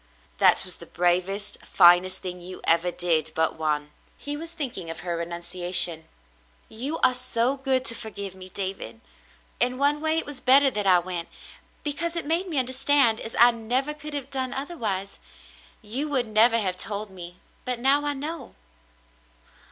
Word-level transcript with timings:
"That 0.39 0.65
was 0.65 0.77
the 0.77 0.87
bravest, 0.87 1.59
finest 1.63 2.23
thing 2.23 2.41
you 2.41 2.61
ever 2.63 2.89
did— 2.89 3.31
but 3.35 3.53
one." 3.55 3.91
He 4.17 4.35
was 4.35 4.51
thinking 4.51 4.89
of 4.89 5.01
her 5.01 5.15
renunciation. 5.17 6.07
"You 6.69 6.97
are 7.03 7.13
so 7.13 7.55
good 7.57 7.85
to 7.85 7.93
forgive 7.93 8.33
me, 8.33 8.49
David. 8.49 9.01
In 9.59 9.77
one 9.77 10.01
way 10.01 10.13
it 10.17 10.23
/ 10.25 10.25
306 10.25 10.39
The 10.43 10.51
Mountain 10.51 10.69
Girl 10.73 10.81
was 10.81 10.83
better 10.83 10.83
that 10.89 10.95
I 10.95 11.05
went, 11.05 11.29
because 11.83 12.15
it 12.15 12.25
made 12.25 12.49
me 12.49 12.57
understand 12.57 13.19
as 13.19 13.35
I 13.37 13.51
never 13.51 13.93
could 13.93 14.15
have 14.15 14.31
done 14.31 14.53
otherwise. 14.55 15.19
You 15.83 16.09
would 16.09 16.25
never 16.25 16.57
have 16.57 16.77
told 16.77 17.11
me, 17.11 17.37
but 17.63 17.79
now 17.79 18.03
I 18.03 18.13
know." 18.13 18.55